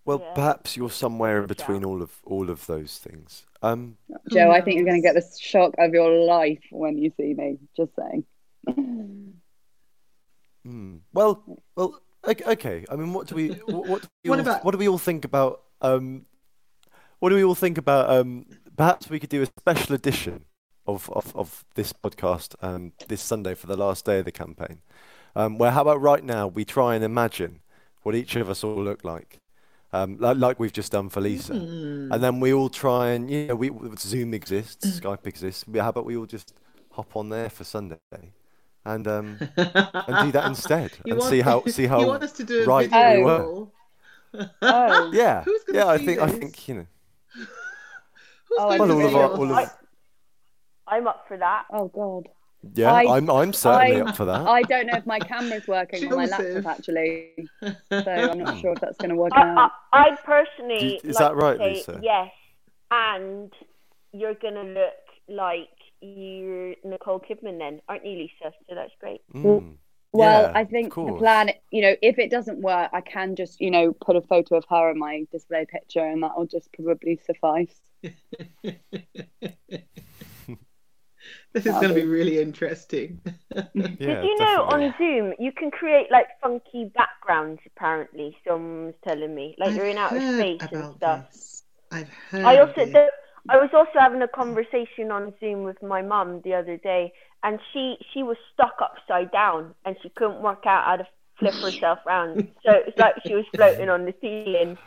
Well, 0.06 0.20
Yeah. 0.20 0.34
perhaps 0.34 0.78
you're 0.78 0.90
somewhere 0.92 1.42
in 1.42 1.48
between 1.48 1.82
shout. 1.82 1.90
all 1.90 2.02
of 2.02 2.12
all 2.26 2.50
of 2.50 2.66
those 2.68 2.98
things. 3.00 3.46
Um, 3.64 3.98
Who 4.08 4.18
Joe, 4.32 4.52
I 4.52 4.62
think 4.62 4.76
you're 4.78 4.86
going 4.86 5.02
to 5.02 5.08
get 5.08 5.14
the 5.16 5.38
shock 5.40 5.74
of 5.78 5.94
your 5.94 6.12
life 6.26 6.64
when 6.72 6.98
you 6.98 7.12
see 7.18 7.34
me. 7.34 7.58
Just 7.76 7.92
saying. 7.96 8.24
hmm. 10.64 10.98
Well, 11.14 11.44
well, 11.76 12.02
okay, 12.28 12.44
okay. 12.52 12.86
I 12.90 12.96
mean, 12.96 13.14
what 13.14 13.28
do 13.28 13.36
we 13.36 13.50
what, 13.50 13.88
what 13.88 14.02
do 14.02 14.08
we 14.24 14.30
What 14.30 14.40
all, 14.40 14.46
about- 14.46 14.66
what 14.66 14.72
do 14.72 14.78
we 14.78 14.88
all 14.88 14.98
think 14.98 15.26
about 15.26 15.64
um, 15.82 16.26
what 17.20 17.30
do 17.30 17.36
we 17.36 17.44
all 17.44 17.56
think 17.56 17.78
about 17.78 18.10
um? 18.10 18.46
Perhaps 18.78 19.10
we 19.10 19.20
could 19.20 19.30
do 19.30 19.42
a 19.42 19.46
special 19.46 19.96
edition 19.96 20.46
of 20.88 21.10
of, 21.12 21.36
of 21.36 21.64
this 21.76 21.94
podcast 21.94 22.56
um 22.62 22.94
this 23.08 23.22
Sunday 23.22 23.54
for 23.54 23.68
the 23.68 23.78
last 23.78 24.06
day 24.06 24.20
of 24.20 24.26
the 24.26 24.32
campaign. 24.32 24.82
Um, 25.36 25.58
where 25.58 25.72
how 25.72 25.82
about 25.82 26.02
right 26.02 26.24
now 26.24 26.48
we 26.48 26.66
try 26.66 26.96
and 26.96 27.04
imagine 27.04 27.62
what 28.04 28.16
each 28.16 28.36
of 28.36 28.50
us 28.50 28.64
all 28.64 28.84
look 28.84 29.04
like, 29.06 29.38
um, 29.94 30.18
like, 30.20 30.38
like 30.38 30.60
we've 30.60 30.74
just 30.74 30.92
done 30.92 31.10
for 31.10 31.22
Lisa. 31.22 31.54
Hmm. 31.54 32.12
And 32.12 32.22
then 32.24 32.40
we 32.40 32.52
all 32.54 32.70
try 32.70 33.12
and 33.12 33.30
you 33.30 33.48
know 33.48 33.56
we 33.56 33.72
Zoom 33.98 34.34
exists, 34.34 34.86
Mm. 34.86 35.02
Skype 35.02 35.28
exists. 35.28 35.64
How 35.76 35.90
about 35.90 36.06
we 36.06 36.18
all 36.18 36.26
just 36.26 36.54
hop 36.92 37.16
on 37.16 37.30
there 37.30 37.50
for 37.50 37.64
Sunday, 37.64 38.00
and 38.84 39.08
um 39.08 39.38
and 39.56 40.18
do 40.26 40.32
that 40.32 40.46
instead, 40.54 40.92
You 41.06 41.14
and 41.14 41.24
see 41.24 41.42
how 41.42 41.64
see 41.68 41.84
you 41.84 41.90
how 41.90 42.08
want 42.08 42.24
us 42.24 42.34
to 42.34 42.44
do 42.44 42.64
a 42.64 42.66
right 42.66 42.90
video 42.90 43.18
we 43.18 43.24
were. 43.24 43.40
call? 43.44 43.74
Oh. 44.62 45.12
yeah 45.14 45.44
Who's 45.44 45.64
gonna 45.66 45.80
yeah. 45.80 45.88
I 45.88 45.98
see 45.98 46.06
think 46.06 46.20
I 46.20 46.28
think 46.30 46.68
you 46.68 46.76
know 46.76 46.86
Who's 47.36 47.48
Oh, 48.60 48.68
going 48.78 48.80
well 48.80 48.88
to 48.88 48.94
all 48.94 49.06
of 49.06 49.12
see 49.12 49.18
our 49.18 49.30
all 49.32 49.54
I- 49.54 49.64
of 49.64 49.70
I'm 50.88 51.08
up 51.08 51.24
for 51.28 51.38
that. 51.38 51.66
Oh, 51.72 51.88
God. 51.88 52.28
Yeah, 52.74 52.92
I- 52.92 53.16
I'm 53.18 53.30
I'm 53.30 53.54
certainly 53.54 54.02
I- 54.02 54.06
up 54.06 54.16
for 54.18 54.26
that. 54.26 54.42
I 54.46 54.62
don't 54.64 54.88
know 54.88 54.98
if 54.98 55.06
my 55.06 55.20
camera's 55.20 55.68
working 55.68 56.12
on 56.12 56.18
my 56.18 56.26
Joseph. 56.26 56.66
laptop 56.66 56.80
actually, 56.80 57.30
so 57.62 57.76
I'm 58.12 58.40
not 58.40 58.60
sure 58.60 58.74
if 58.74 58.82
that's 58.82 58.98
going 58.98 59.10
to 59.10 59.16
work 59.16 59.32
I, 59.34 59.42
out. 59.50 59.72
I, 59.94 60.10
I 60.10 60.16
personally 60.24 60.94
you- 61.04 61.10
is 61.10 61.16
like 61.20 61.30
that 61.30 61.36
right, 61.38 61.58
to 61.58 61.64
say 61.64 61.74
Lisa? 61.76 62.00
yes, 62.04 62.32
and 62.92 63.54
you're 64.12 64.34
gonna 64.36 64.64
look 64.64 64.94
like 65.30 65.70
you're 66.02 66.76
Nicole 66.84 67.20
Kidman 67.22 67.58
then, 67.58 67.82
aren't 67.88 68.06
you, 68.06 68.18
Lisa? 68.18 68.52
So 68.68 68.76
that's 68.76 68.92
great. 69.00 69.22
Mm. 69.34 69.76
Well, 70.14 70.44
Yeah, 70.44 70.52
I 70.54 70.66
think 70.66 70.94
the 71.06 71.14
plan, 71.14 71.52
you 71.72 71.82
know, 71.82 71.96
if 72.02 72.20
it 72.20 72.30
doesn't 72.32 72.60
work, 72.62 72.90
I 72.94 73.02
can 73.02 73.36
just, 73.36 73.62
you 73.62 73.72
know, 73.72 73.94
put 73.94 74.16
a 74.18 74.22
photo 74.22 74.58
of 74.58 74.66
her 74.70 74.92
in 74.92 75.00
my 75.00 75.26
display 75.32 75.66
picture, 75.66 76.06
and 76.06 76.22
that 76.24 76.38
will 76.38 76.46
just 76.48 76.72
probably 76.74 77.18
suffice. 77.26 77.82
This 81.54 81.66
is 81.66 81.74
going 81.74 81.90
to 81.90 81.94
be 81.94 82.06
really 82.06 82.40
interesting. 82.40 83.22
Yeah, 83.74 83.98
Did 84.06 84.24
you 84.24 84.38
know 84.38 84.66
definitely. 84.66 84.86
on 84.86 84.94
Zoom 84.98 85.34
you 85.40 85.52
can 85.52 85.72
create 85.72 86.12
like 86.12 86.28
funky 86.42 86.86
backgrounds? 86.86 87.62
Apparently, 87.66 88.38
someone's 88.48 88.96
telling 89.04 89.34
me, 89.36 89.56
like 89.60 89.76
you're 89.76 89.88
in 89.88 89.98
outer 89.98 90.22
space 90.34 90.62
heard 90.62 90.72
and 90.72 90.86
stuff. 90.98 91.22
this. 91.32 91.64
I've 91.92 92.10
heard. 92.10 92.46
I 92.46 92.58
of 92.58 92.70
also 92.70 92.82
it. 92.82 92.94
The, 93.46 93.50
I 93.50 93.58
was 93.58 93.70
also 93.74 94.00
having 94.00 94.22
a 94.22 94.28
conversation 94.28 95.12
on 95.12 95.34
Zoom 95.40 95.64
with 95.64 95.82
my 95.84 96.02
mum 96.02 96.42
the 96.44 96.54
other 96.56 96.78
day, 96.78 97.14
and 97.44 97.60
she 97.74 97.98
she 98.14 98.24
was 98.24 98.38
stuck 98.54 98.78
upside 98.82 99.32
down 99.32 99.76
and 99.86 99.96
she 100.02 100.10
couldn't 100.10 100.42
work 100.42 100.66
out 100.66 100.86
how 100.86 100.98
to 100.98 101.08
flip 101.40 101.62
herself 101.62 102.00
round. 102.06 102.48
So 102.66 102.72
it's 102.72 102.98
like 102.98 103.16
she 103.28 103.36
was 103.36 103.46
floating 103.56 103.90
on 103.90 104.06
the 104.06 104.14
ceiling 104.22 104.78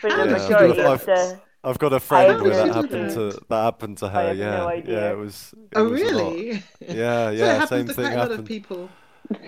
for 0.00 0.12
the 0.12 0.24
Yeah, 0.24 0.24
majority 0.26 0.82
I've- 0.82 0.92
of 0.92 1.04
the. 1.04 1.40
I've 1.66 1.78
got 1.78 1.94
a 1.94 2.00
friend 2.00 2.42
where 2.42 2.54
that 2.54 2.70
happened 2.72 3.10
to 3.10 3.40
that 3.48 3.62
happened 3.64 3.98
to 3.98 4.08
her. 4.10 4.28
have 4.28 4.36
yeah, 4.36 4.50
no 4.50 4.68
idea. 4.68 5.00
yeah, 5.00 5.12
it 5.12 5.16
was. 5.16 5.54
It 5.72 5.78
Oh 5.78 5.88
was 5.88 6.02
really? 6.02 6.62
Yeah, 6.80 7.30
so 7.36 7.44
it 7.46 7.54
yeah, 7.54 7.54
happens 7.54 7.68
same 7.68 7.88
to 7.88 7.94
thing 7.94 7.94
quite 7.94 8.12
a 8.12 8.18
lot 8.18 8.30
of 8.32 8.40
happened. 8.40 8.46
people. 8.46 8.94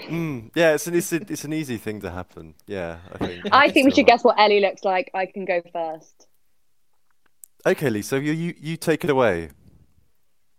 Mm, 0.08 0.50
yeah, 0.54 0.74
it's 0.74 0.86
an 0.86 0.94
it's, 0.94 1.12
a, 1.12 1.16
it's 1.16 1.44
an 1.44 1.52
easy 1.52 1.76
thing 1.78 2.00
to 2.00 2.10
happen. 2.10 2.54
Yeah, 2.66 2.98
I 3.12 3.18
think. 3.18 3.46
I 3.50 3.70
think 3.70 3.86
we 3.86 3.90
so. 3.90 3.96
should 3.96 4.06
guess 4.06 4.24
what 4.24 4.38
Ellie 4.38 4.60
looks 4.60 4.84
like. 4.84 5.10
I 5.14 5.26
can 5.26 5.44
go 5.44 5.62
first. 5.72 6.26
Okay, 7.66 7.90
Lisa, 7.90 8.20
you 8.22 8.32
you 8.32 8.54
you 8.60 8.76
take 8.76 9.02
it 9.02 9.10
away. 9.10 9.50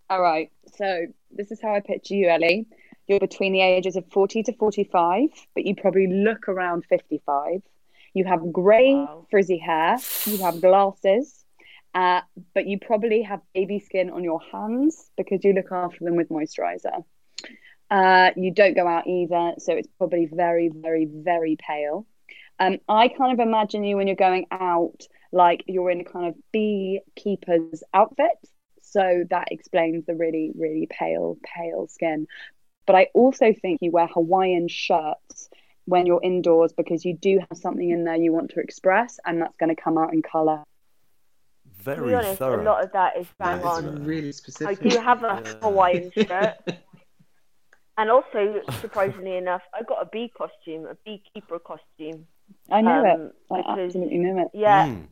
All 0.09 0.21
right. 0.21 0.51
So 0.75 1.05
this 1.31 1.51
is 1.51 1.61
how 1.61 1.73
I 1.73 1.79
picture 1.79 2.13
you, 2.15 2.27
Ellie. 2.27 2.67
You're 3.07 3.21
between 3.21 3.53
the 3.53 3.61
ages 3.61 3.95
of 3.95 4.03
40 4.11 4.43
to 4.43 4.53
45, 4.53 5.29
but 5.55 5.65
you 5.65 5.73
probably 5.75 6.07
look 6.07 6.49
around 6.49 6.83
55. 6.89 7.61
You 8.13 8.25
have 8.25 8.51
grey, 8.51 8.93
Wow. 8.93 9.25
frizzy 9.31 9.57
hair. 9.57 9.97
You 10.25 10.37
have 10.39 10.59
glasses, 10.59 11.45
uh, 11.93 12.21
but 12.53 12.67
you 12.67 12.77
probably 12.79 13.21
have 13.21 13.39
baby 13.53 13.79
skin 13.79 14.09
on 14.09 14.25
your 14.25 14.41
hands 14.51 15.09
because 15.15 15.45
you 15.45 15.53
look 15.53 15.71
after 15.71 16.03
them 16.03 16.17
with 16.17 16.27
moisturizer. 16.27 17.05
Uh, 17.89 18.31
you 18.35 18.51
don't 18.51 18.75
go 18.75 18.85
out 18.85 19.07
either, 19.07 19.53
so 19.59 19.71
it's 19.73 19.87
probably 19.97 20.25
very, 20.25 20.69
very, 20.73 21.05
very 21.05 21.55
pale. 21.55 22.05
Um, 22.59 22.77
I 22.87 23.07
kind 23.09 23.33
of 23.39 23.45
imagine 23.45 23.83
you 23.83 23.97
when 23.97 24.07
you're 24.07 24.15
going 24.15 24.47
out 24.51 25.01
like 25.31 25.63
you're 25.67 25.91
in 25.91 26.01
a 26.01 26.05
kind 26.05 26.27
of 26.27 26.35
beekeeper's 26.51 27.83
outfit. 27.93 28.31
So 28.81 29.25
that 29.29 29.49
explains 29.51 30.05
the 30.05 30.15
really, 30.15 30.51
really 30.57 30.87
pale, 30.89 31.37
pale 31.43 31.87
skin. 31.87 32.27
But 32.85 32.95
I 32.95 33.07
also 33.13 33.53
think 33.53 33.79
you 33.81 33.91
wear 33.91 34.07
Hawaiian 34.07 34.67
shirts 34.69 35.49
when 35.85 36.05
you're 36.05 36.21
indoors 36.23 36.73
because 36.73 37.05
you 37.05 37.15
do 37.15 37.39
have 37.39 37.57
something 37.57 37.89
in 37.89 38.05
there 38.05 38.15
you 38.15 38.31
want 38.31 38.51
to 38.51 38.59
express, 38.59 39.19
and 39.25 39.41
that's 39.41 39.55
going 39.57 39.75
to 39.75 39.81
come 39.81 39.97
out 39.97 40.13
in 40.13 40.21
color. 40.21 40.63
To 41.95 42.01
Very 42.01 42.09
be 42.09 42.13
honest, 42.13 42.39
thorough. 42.39 42.61
a 42.61 42.63
lot 42.63 42.83
of 42.83 42.91
that 42.93 43.17
is 43.17 43.27
bang 43.39 43.59
Yeah, 43.59 43.67
It's 43.67 43.77
it's 43.79 43.87
on. 43.87 44.05
really 44.05 44.33
I 44.65 44.73
do 44.75 44.89
have 44.97 45.23
a 45.23 45.41
Yeah. 45.43 45.59
Hawaiian 45.61 46.11
shirt, 46.27 46.55
and 47.97 48.09
also 48.11 48.61
surprisingly 48.81 49.37
enough, 49.37 49.61
I 49.73 49.83
got 49.83 50.01
a 50.01 50.05
bee 50.11 50.31
costume, 50.37 50.85
a 50.85 50.95
beekeeper 51.05 51.59
costume. 51.59 52.27
I 52.71 52.81
know 52.81 53.03
it. 53.05 53.11
Um, 53.11 53.31
I 53.51 53.57
because- 53.57 53.79
absolutely 53.85 54.17
know 54.17 54.41
it. 54.43 54.47
Yeah, 54.53 54.87
Mm. 54.87 55.07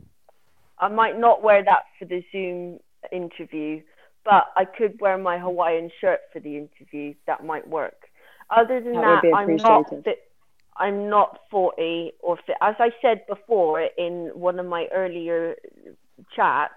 I 0.79 0.87
might 0.89 1.17
not 1.17 1.41
wear 1.41 1.63
that 1.63 1.85
for 1.97 2.05
the 2.05 2.23
Zoom 2.31 2.79
interview, 3.11 3.81
but 4.23 4.51
I 4.55 4.65
could 4.65 4.99
wear 4.99 5.17
my 5.17 5.37
Hawaiian 5.37 5.89
shirt 6.01 6.21
for 6.33 6.39
the 6.39 6.57
interview. 6.57 7.13
That 7.27 7.45
might 7.45 7.67
work. 7.67 8.09
Other 8.49 8.79
than 8.81 8.93
That 8.93 9.21
that, 9.23 9.33
I'm 9.33 9.55
not 9.55 9.89
fit. 10.03 10.31
I'm 10.77 11.09
not 11.09 11.39
40 11.49 12.11
or 12.19 12.35
fit. 12.45 12.57
As 12.61 12.75
I 12.79 12.91
said 13.01 13.25
before 13.27 13.81
in 13.97 14.31
one 14.33 14.59
of 14.59 14.65
my 14.65 14.87
earlier 14.93 15.55
chats, 16.35 16.73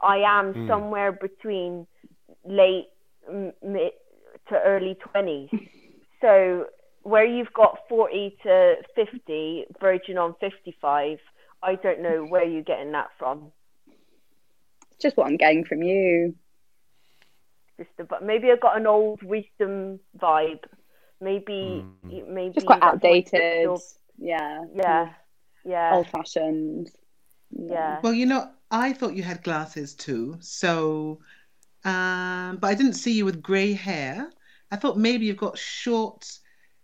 I 0.00 0.18
am 0.18 0.52
Hmm. 0.54 0.68
somewhere 0.68 1.10
between 1.12 1.86
late 2.44 2.88
m- 3.28 3.52
mid 3.62 3.92
to 4.48 4.60
early 4.62 4.94
20s. 4.96 5.50
so 6.20 6.68
where 7.02 7.24
you've 7.24 7.52
got 7.52 7.78
40 7.88 8.36
to 8.44 8.74
50, 8.94 9.64
virgin 9.80 10.18
on 10.18 10.34
55, 10.40 11.18
I 11.62 11.74
don't 11.76 12.00
know 12.00 12.24
where 12.24 12.44
you're 12.44 12.62
getting 12.62 12.92
that 12.92 13.08
from. 13.18 13.52
It's 14.90 15.00
just 15.02 15.16
what 15.16 15.26
I'm 15.26 15.36
getting 15.36 15.64
from 15.64 15.82
you. 15.82 16.34
Just 17.78 17.90
a, 17.98 18.04
but 18.04 18.24
maybe 18.24 18.50
I've 18.50 18.60
got 18.60 18.76
an 18.76 18.86
old 18.86 19.22
wisdom 19.22 19.98
vibe. 20.18 20.64
Maybe, 21.20 21.84
Mm. 22.04 22.28
maybe 22.28 22.54
Just 22.54 22.66
quite 22.66 22.82
outdated. 22.82 23.30
crystal- 23.40 23.82
Yeah. 24.18 24.64
Yeah, 24.74 25.14
yeah, 25.64 25.94
Old 25.94 26.06
fashioned. 26.08 26.90
yeah. 27.50 28.00
Well, 28.02 28.12
you 28.12 28.26
know, 28.26 28.50
I 28.70 28.92
thought 28.92 29.14
you 29.14 29.22
had 29.22 29.42
glasses 29.42 29.94
too. 29.94 30.36
So, 30.40 31.20
um, 31.84 32.58
but 32.58 32.68
I 32.68 32.74
didn't 32.74 32.94
see 32.94 33.12
you 33.12 33.24
with 33.24 33.42
grey 33.42 33.72
hair. 33.72 34.30
I 34.70 34.76
thought 34.76 34.96
maybe 34.96 35.26
you've 35.26 35.36
got 35.36 35.58
short, 35.58 36.28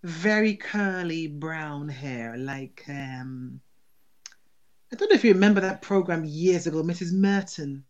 very 0.02 0.54
curly 0.56 1.26
brown 1.26 1.88
hair, 1.88 2.36
like 2.36 2.84
um, 2.88 3.60
I 4.92 4.96
don't 4.96 5.10
know 5.10 5.14
if 5.16 5.24
you 5.24 5.32
remember 5.32 5.60
that 5.60 5.82
program 5.82 6.24
years 6.24 6.66
ago, 6.66 6.82
Mrs. 6.82 7.12
Merton. 7.12 7.84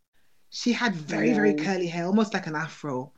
She 0.50 0.72
had 0.72 0.94
very, 0.94 1.34
very 1.34 1.54
curly 1.54 1.86
hair, 1.86 2.06
almost 2.06 2.32
like 2.32 2.46
an 2.46 2.56
afro. 2.56 3.12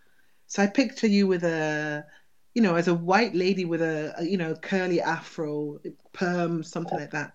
So 0.47 0.62
I 0.62 0.66
picture 0.66 1.06
you 1.06 1.28
with 1.28 1.44
a, 1.44 2.04
you 2.54 2.62
know, 2.62 2.75
as 2.75 2.88
a 2.88 2.94
white 2.94 3.35
lady 3.35 3.64
with 3.64 3.80
a, 3.80 4.12
a 4.18 4.25
you 4.25 4.37
know, 4.37 4.54
curly 4.56 5.00
afro, 5.00 5.80
perm, 6.12 6.64
something 6.64 6.99
like 6.99 7.12
that. 7.12 7.32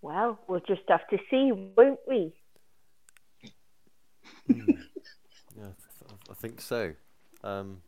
Well, 0.00 0.38
we'll 0.48 0.60
just 0.60 0.82
have 0.88 1.06
to 1.08 1.18
see, 1.30 1.52
won't 1.52 2.00
we? 2.08 2.32
Mm. 4.50 4.78
Yeah, 5.56 5.66
I 5.66 6.06
th- 6.08 6.20
I 6.28 6.34
think 6.34 6.60
so. 6.60 6.94
Um, 7.44 7.80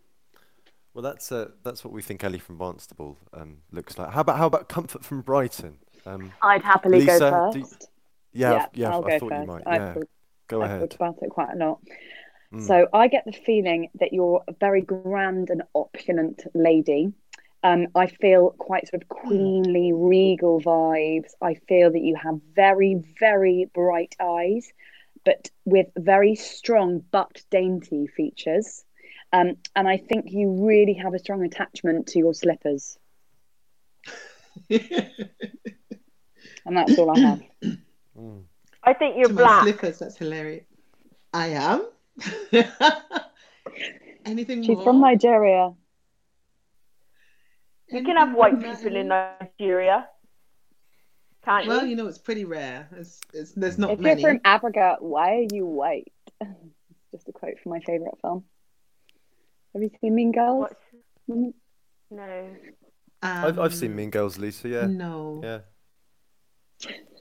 well, 0.96 1.02
that's 1.02 1.30
uh, 1.30 1.50
that's 1.62 1.84
what 1.84 1.92
we 1.92 2.00
think 2.00 2.24
Ellie 2.24 2.38
from 2.38 2.58
Barnstaple 2.58 3.16
um, 3.34 3.58
looks 3.70 3.98
like. 3.98 4.10
How 4.12 4.22
about 4.22 4.38
how 4.38 4.46
about 4.46 4.70
Comfort 4.70 5.04
from 5.04 5.20
Brighton? 5.20 5.76
Um, 6.06 6.32
I'd 6.40 6.62
happily 6.62 7.00
Lisa, 7.00 7.18
go 7.18 7.52
first. 7.52 7.88
yeah, 8.32 8.64
yeah, 8.72 8.92
I'll 8.92 9.04
I 9.04 9.10
go 9.10 9.18
thought 9.18 9.30
first. 9.30 9.40
you 9.42 9.46
might. 9.46 9.62
I've 9.66 9.80
Yeah, 9.82 9.92
thought- 9.92 10.08
go 10.48 10.62
I've 10.62 10.70
ahead. 10.70 10.80
thought 10.80 10.94
about 10.94 11.16
it 11.20 11.28
quite 11.28 11.50
a 11.52 11.56
lot. 11.58 11.80
Mm. 12.54 12.66
So 12.66 12.88
I 12.94 13.08
get 13.08 13.24
the 13.26 13.32
feeling 13.32 13.90
that 14.00 14.14
you're 14.14 14.42
a 14.48 14.54
very 14.58 14.80
grand 14.80 15.50
and 15.50 15.64
opulent 15.74 16.44
lady. 16.54 17.12
Um, 17.62 17.88
I 17.94 18.06
feel 18.06 18.52
quite 18.56 18.88
sort 18.88 19.02
of 19.02 19.08
queenly, 19.10 19.92
regal 19.92 20.62
vibes. 20.62 21.32
I 21.42 21.56
feel 21.68 21.92
that 21.92 22.00
you 22.00 22.16
have 22.16 22.40
very, 22.54 23.02
very 23.20 23.68
bright 23.74 24.16
eyes, 24.18 24.66
but 25.26 25.50
with 25.66 25.88
very 25.98 26.36
strong 26.36 27.02
but 27.10 27.42
dainty 27.50 28.06
features. 28.06 28.85
Um, 29.32 29.56
and 29.74 29.88
I 29.88 29.96
think 29.98 30.26
you 30.28 30.66
really 30.66 30.94
have 30.94 31.14
a 31.14 31.18
strong 31.18 31.44
attachment 31.44 32.08
to 32.08 32.18
your 32.18 32.32
slippers. 32.34 32.98
And 36.66 36.76
that's 36.76 36.98
all 36.98 37.10
I 37.16 37.18
have. 37.20 37.42
Mm. 38.18 38.42
I 38.82 38.92
think 38.92 39.16
you're 39.16 39.28
to 39.28 39.34
my 39.34 39.42
black. 39.42 39.62
slippers. 39.62 39.98
That's 39.98 40.16
hilarious. 40.16 40.64
I 41.32 41.48
am. 41.48 41.86
Anything 44.24 44.62
She's 44.62 44.76
more? 44.76 44.84
from 44.84 45.00
Nigeria. 45.00 45.72
You 47.88 48.02
can 48.02 48.16
have 48.16 48.34
white 48.34 48.60
people 48.60 48.96
in 48.96 49.08
Nigeria, 49.08 50.08
can't 51.44 51.64
you? 51.64 51.70
Well, 51.70 51.82
you? 51.84 51.90
you 51.90 51.96
know, 51.96 52.08
it's 52.08 52.18
pretty 52.18 52.44
rare. 52.44 52.88
It's, 52.96 53.20
it's, 53.32 53.52
there's 53.52 53.78
not 53.78 53.90
If 53.92 54.00
many. 54.00 54.20
you're 54.22 54.30
from 54.32 54.40
Africa, 54.44 54.96
why 54.98 55.36
are 55.36 55.46
you 55.54 55.66
white? 55.66 56.12
Just 57.12 57.28
a 57.28 57.32
quote 57.32 57.60
from 57.62 57.70
my 57.70 57.80
favourite 57.80 58.14
film. 58.20 58.44
Have 59.76 59.82
you 59.82 59.90
seen 60.00 60.14
Mean 60.14 60.32
Girls? 60.32 60.60
What's, 60.60 60.74
Mm, 61.28 61.52
no. 62.10 62.56
I've 63.20 63.58
I've 63.58 63.74
seen 63.74 63.90
Um, 63.90 63.96
Mean 63.96 64.08
Girls, 64.10 64.38
Lisa. 64.38 64.68
Yeah, 64.70 64.86
No. 64.86 65.42
yeah. 65.44 65.58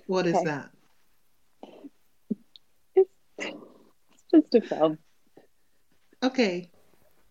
What 0.08 0.26
is 0.26 0.36
Okay. 0.36 0.46
that? 0.46 0.70
It's 2.96 3.10
just 4.32 4.56
a 4.56 4.62
film. 4.62 5.00
Okay. 6.24 6.72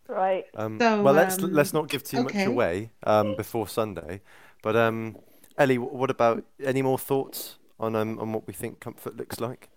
Right. 0.08 0.44
Um, 0.54 0.78
So, 0.78 1.02
well, 1.02 1.14
let's 1.14 1.42
um, 1.42 1.52
let's 1.52 1.72
not 1.72 1.88
give 1.88 2.04
too 2.04 2.22
much 2.22 2.44
away 2.44 2.90
um, 3.04 3.34
before 3.34 3.66
Sunday. 3.66 4.20
But 4.62 4.76
um, 4.76 5.16
Ellie, 5.56 5.78
what 5.78 6.10
about 6.10 6.44
any 6.62 6.82
more 6.82 6.98
thoughts 6.98 7.56
on 7.80 7.96
um, 7.96 8.18
on 8.18 8.34
what 8.34 8.46
we 8.46 8.52
think 8.52 8.78
Comfort 8.78 9.16
looks 9.16 9.40
like? 9.40 9.70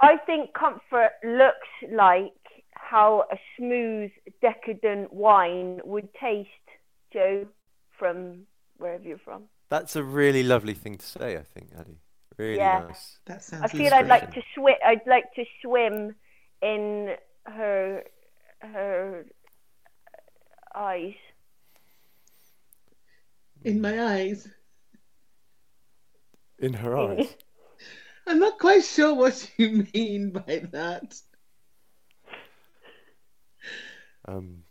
I 0.00 0.16
think 0.24 0.54
Comfort 0.54 1.10
looks 1.22 1.68
like 1.92 2.32
how 2.80 3.24
a 3.30 3.38
smooth, 3.56 4.10
decadent 4.40 5.12
wine 5.12 5.80
would 5.84 6.08
taste, 6.14 6.48
Joe, 7.12 7.46
from 7.98 8.42
wherever 8.78 9.04
you're 9.04 9.18
from. 9.18 9.44
That's 9.68 9.96
a 9.96 10.02
really 10.02 10.42
lovely 10.42 10.74
thing 10.74 10.96
to 10.98 11.06
say, 11.06 11.36
I 11.36 11.42
think, 11.42 11.68
Ellie. 11.76 11.98
Really 12.38 12.56
Yeah. 12.56 12.86
nice. 12.88 13.18
That 13.26 13.42
sounds. 13.42 13.64
I 13.64 13.68
feel 13.68 13.92
I'd 13.92 14.06
like 14.06 14.30
to 14.32 14.36
inspiration. 14.36 14.52
swim. 14.54 14.74
I'd 14.86 15.06
like 15.06 15.34
to 15.34 15.44
swim 15.62 16.14
in 16.62 17.16
her 17.46 18.04
her 18.62 19.24
eyes. 20.74 21.14
in 23.64 23.80
my 23.80 24.00
eyes. 24.14 24.48
In 26.60 26.72
her 26.74 26.96
eyes. 26.96 27.34
I'm 28.26 28.38
not 28.38 28.58
quite 28.58 28.84
sure 28.84 29.14
what 29.14 29.50
you 29.56 29.86
mean 29.92 30.30
by 30.30 30.66
that. 30.72 31.20
Um, 34.28 34.64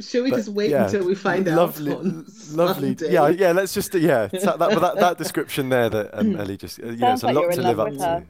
Shall 0.00 0.24
we 0.24 0.30
but, 0.30 0.36
just 0.36 0.48
wait 0.48 0.70
yeah, 0.70 0.84
until 0.84 1.06
we 1.06 1.14
find 1.14 1.46
lovely, 1.46 1.92
out? 1.92 2.04
Lovely, 2.04 2.94
lovely. 2.94 2.96
Yeah, 3.08 3.28
yeah. 3.28 3.52
Let's 3.52 3.72
just 3.72 3.94
yeah. 3.94 4.26
That, 4.26 4.58
that, 4.58 4.80
that, 4.80 4.96
that 4.96 5.18
description 5.18 5.68
there 5.68 5.88
that 5.88 6.10
um, 6.18 6.34
Ellie 6.36 6.56
just 6.56 6.80
uh, 6.80 6.86
you 6.86 6.96
know, 6.96 7.12
it's 7.12 7.22
a 7.22 7.26
like 7.26 7.36
lot 7.36 7.52
to 7.52 7.62
live 7.62 7.80
up 7.80 7.90
with 7.90 7.98
to. 7.98 8.24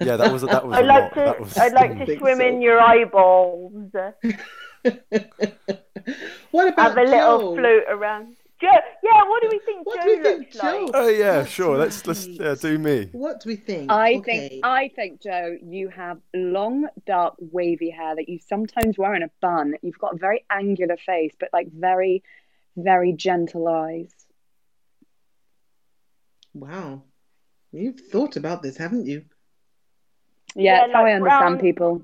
Yeah, 0.00 0.16
that 0.16 0.32
was 0.32 0.42
that 0.42 0.66
was 0.66 0.76
a 0.76 0.80
I'd 0.80 0.86
like 0.86 1.02
lot. 1.02 1.14
to. 1.14 1.20
That 1.20 1.40
was, 1.40 1.58
I'd 1.58 1.72
like 1.72 2.06
to 2.06 2.18
swim 2.18 2.38
so. 2.38 2.46
in 2.46 2.62
your 2.62 2.80
eyeballs. 2.80 3.72
what 6.50 6.68
about 6.68 6.96
Have 6.96 6.98
a 6.98 7.02
little 7.02 7.40
Joe? 7.40 7.56
float 7.56 7.82
around. 7.88 8.36
Joe. 8.60 8.68
Yeah. 9.02 9.24
What 9.24 9.42
do 9.42 9.48
we 9.50 9.58
think 9.66 9.86
What 9.86 9.98
Joe 9.98 10.04
do 10.04 10.16
we 10.16 10.22
think 10.22 10.38
looks 10.40 10.56
Joe- 10.56 10.84
like? 10.86 10.90
Oh 10.94 11.08
yeah, 11.08 11.32
That's 11.38 11.50
sure. 11.50 11.76
Let's 11.76 12.06
let's 12.06 12.26
right. 12.26 12.40
yeah, 12.40 12.54
do 12.60 12.78
me. 12.78 13.08
What 13.12 13.40
do 13.40 13.48
we 13.50 13.56
think? 13.56 13.90
I 13.92 14.14
Okay. 14.16 14.48
think 14.48 14.64
I 14.64 14.88
think 14.96 15.20
Joe, 15.22 15.56
you 15.62 15.88
have 15.88 16.18
long, 16.34 16.88
dark, 17.06 17.34
wavy 17.38 17.90
hair 17.90 18.16
that 18.16 18.28
you 18.28 18.38
sometimes 18.38 18.96
wear 18.96 19.14
in 19.14 19.22
a 19.22 19.30
bun. 19.40 19.74
You've 19.82 19.98
got 19.98 20.14
a 20.14 20.18
very 20.18 20.44
angular 20.50 20.96
face, 20.96 21.32
but 21.38 21.50
like 21.52 21.68
very, 21.70 22.22
very 22.76 23.12
gentle 23.12 23.68
eyes. 23.68 24.10
Wow, 26.54 27.02
you've 27.72 28.00
thought 28.00 28.36
about 28.36 28.62
this, 28.62 28.76
haven't 28.78 29.06
you? 29.06 29.24
Yeah, 30.54 30.62
Yeah, 30.62 30.80
that's 30.86 30.92
how 30.94 31.04
I 31.04 31.12
understand 31.12 31.40
brown- 31.40 31.58
people. 31.60 32.02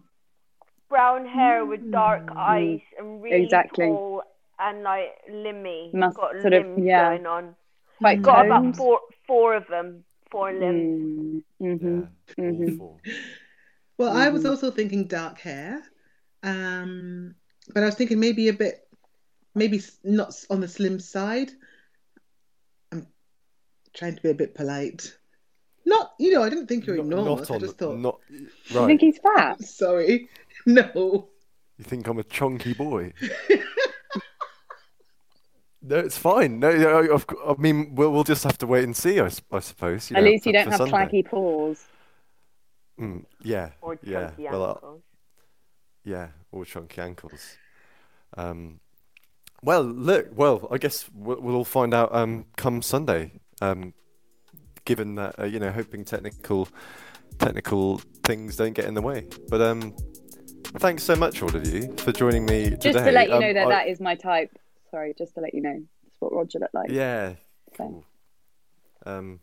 Brown 0.91 1.27
hair 1.27 1.65
with 1.65 1.91
dark 1.91 2.27
Mm. 2.27 2.37
eyes 2.37 2.81
and 2.99 3.23
really 3.23 3.43
Exactly. 3.45 3.87
tall 3.87 4.23
and 4.63 4.83
like 4.83 5.11
limmy. 5.31 5.93
Must 5.95 6.17
got 6.17 6.41
sort 6.41 6.53
of- 6.55 6.79
yeah. 6.79 7.09
going 7.11 7.27
on. 7.27 7.55
Quite. 7.99 8.23
Got 8.23 8.47
about 8.47 8.77
four 8.77 9.01
four 9.27 9.55
of 9.55 9.67
them. 9.69 10.05
Four 10.31 10.53
limbs. 10.53 11.43
Mm, 11.61 11.81
mhm. 11.81 12.09
Yeah, 12.39 12.45
Mhm. 12.45 12.73
awful. 12.75 13.01
Well, 13.99 14.17
I 14.17 14.31
was 14.31 14.45
Mhm. 14.45 14.51
also 14.51 14.71
thinking 14.71 15.07
dark 15.07 15.39
hair, 15.39 15.83
um, 16.43 17.35
but 17.75 17.83
I 17.83 17.87
was 17.87 17.95
thinking 17.97 18.19
maybe 18.19 18.49
a 18.49 18.53
bit, 18.55 18.89
maybe 19.55 19.81
not 20.03 20.35
on 20.49 20.61
the 20.61 20.69
slim 20.69 20.99
side. 20.99 21.53
I'm 22.91 23.07
trying 23.93 24.17
to 24.17 24.23
be 24.23 24.31
a 24.31 24.35
bit 24.35 24.55
polite. 24.55 25.17
Not, 25.85 26.15
you 26.19 26.33
know, 26.33 26.43
I 26.43 26.49
didn't 26.49 26.67
think 26.69 26.87
you 26.87 26.93
were 26.95 27.03
Not, 27.03 27.19
enormous. 27.19 27.49
not 27.51 27.57
I 27.57 27.59
just 27.59 27.77
thought, 27.79 27.99
not 27.99 28.21
You 28.31 28.87
think 28.87 29.01
he's 29.01 29.19
fat? 29.19 29.61
sorry, 29.83 30.29
no. 30.67 31.29
You 31.79 31.85
think 31.85 32.07
I'm 32.07 32.19
a 32.19 32.25
chunky 32.25 32.73
boy? 32.73 33.13
no, 35.83 35.99
it's 35.99 36.17
fine. 36.19 36.59
No, 36.61 36.71
no, 36.77 36.99
of 37.13 37.27
cou- 37.27 37.43
I 37.47 37.61
mean, 37.61 37.95
we'll, 37.95 38.13
we'll 38.13 38.25
just 38.25 38.45
have 38.45 38.59
to 38.59 38.67
wait 38.67 38.85
and 38.85 38.97
see. 38.97 39.21
I 39.21 39.29
suppose. 39.29 40.11
You 40.11 40.17
At 40.17 40.23
know, 40.25 40.31
least 40.31 40.47
you 40.47 40.53
for- 40.53 40.59
don't 40.59 40.65
for 40.65 40.71
have 40.71 40.79
Sunday. 40.91 41.23
claggy 41.23 41.27
paws. 41.27 41.85
Mm, 43.01 43.25
yeah, 43.43 43.71
Or 43.81 43.99
yeah. 44.03 44.27
chunky 44.29 44.43
Well, 44.51 44.63
uh, 44.65 44.69
ankles. 44.75 45.03
yeah, 46.05 46.29
or 46.53 46.65
chunky 46.65 47.01
ankles. 47.01 47.57
Um, 48.37 48.81
well, 49.63 49.83
look. 49.83 50.29
Well, 50.37 50.69
I 50.71 50.79
guess 50.79 51.09
we'll, 51.15 51.41
we'll 51.41 51.57
all 51.57 51.65
find 51.65 51.95
out 51.95 52.15
um, 52.15 52.47
come 52.57 52.83
Sunday. 52.83 53.33
Um, 53.61 53.95
given 54.85 55.15
that 55.15 55.39
uh, 55.39 55.45
you 55.45 55.59
know, 55.61 55.71
hoping 55.71 56.05
technical 56.05 56.69
technical 57.39 57.99
things 58.25 58.57
don't 58.57 58.73
get 58.73 58.85
in 58.85 58.95
the 58.95 59.03
way. 59.03 59.27
But 59.49 59.61
um, 59.61 59.95
thanks 60.79 61.03
so 61.03 61.15
much, 61.17 61.43
all 61.43 61.55
of 61.55 61.67
you, 61.67 61.95
for 61.99 62.13
joining 62.13 62.45
me 62.45 62.71
today. 62.71 62.93
Just 62.93 63.05
to 63.05 63.11
let 63.13 63.29
you 63.29 63.35
Um, 63.37 63.41
know 63.41 63.53
that 63.55 63.67
I- 63.67 63.71
that 63.71 63.89
is 63.89 64.01
my 64.01 64.15
type. 64.17 64.51
Sorry, 64.93 65.15
just 65.17 65.35
to 65.35 65.41
let 65.41 65.55
you 65.55 65.63
know. 65.63 65.83
That's 66.05 66.21
what 66.21 66.33
Roger 66.33 66.59
looked 66.61 66.75
like. 66.75 66.91
Yeah. 66.91 67.33
So. 67.77 68.05
Um, 69.07 69.41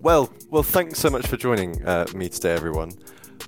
well, 0.00 0.30
well, 0.50 0.64
thanks 0.64 0.98
so 0.98 1.08
much 1.08 1.26
for 1.28 1.36
joining 1.36 1.82
uh, 1.86 2.06
me 2.14 2.28
today, 2.28 2.52
everyone. 2.52 2.92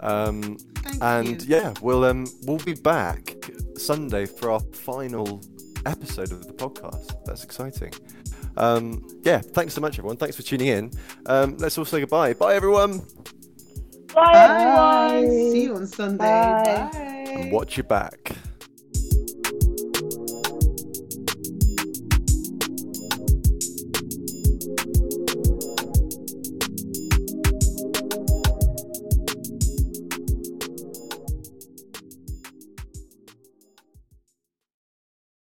Um, 0.01 0.57
Thank 0.83 1.03
and 1.03 1.43
you. 1.43 1.57
yeah, 1.57 1.75
we'll 1.83 2.05
um, 2.05 2.27
we'll 2.45 2.59
be 2.59 2.75
back 2.75 3.37
Sunday 3.77 4.25
for 4.27 4.53
our 4.53 4.61
final 4.61 5.43
episode 5.85 6.31
of 6.31 6.47
the 6.47 6.53
podcast. 6.53 7.25
That's 7.25 7.43
exciting. 7.43 7.93
Um, 8.57 9.05
yeah, 9.25 9.39
thanks 9.41 9.75
so 9.75 9.81
much, 9.81 9.99
everyone. 9.99 10.17
Thanks 10.17 10.37
for 10.37 10.43
tuning 10.43 10.69
in. 10.69 10.91
Um, 11.27 11.57
let's 11.59 11.77
all 11.77 11.85
say 11.85 12.01
goodbye. 12.01 12.35
Bye, 12.35 12.55
everyone, 12.55 13.01
Bye, 14.15 14.33
Bye. 14.33 15.15
everyone. 15.17 15.51
See 15.53 15.63
you 15.65 15.75
on 15.75 15.87
Sunday. 15.87 16.19
Bye. 16.25 16.91
Bye. 16.93 17.33
and 17.41 17.53
watch 17.53 17.77
your 17.77 17.85
back. 17.85 18.33